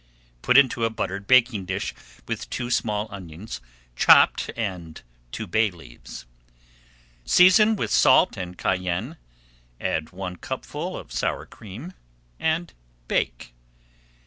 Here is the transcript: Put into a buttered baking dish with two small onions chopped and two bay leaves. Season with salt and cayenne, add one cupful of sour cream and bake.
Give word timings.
Put 0.41 0.57
into 0.57 0.83
a 0.83 0.89
buttered 0.89 1.27
baking 1.27 1.65
dish 1.65 1.93
with 2.27 2.49
two 2.49 2.71
small 2.71 3.07
onions 3.11 3.61
chopped 3.95 4.49
and 4.57 4.99
two 5.31 5.45
bay 5.45 5.69
leaves. 5.69 6.25
Season 7.23 7.75
with 7.75 7.91
salt 7.91 8.35
and 8.35 8.57
cayenne, 8.57 9.17
add 9.79 10.09
one 10.11 10.37
cupful 10.37 10.97
of 10.97 11.11
sour 11.11 11.45
cream 11.45 11.93
and 12.39 12.73
bake. 13.07 13.53